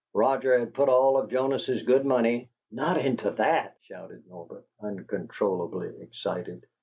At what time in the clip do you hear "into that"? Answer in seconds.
2.99-3.77